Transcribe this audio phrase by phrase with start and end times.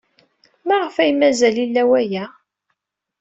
[0.67, 2.25] Maɣef ay mazal ila aya?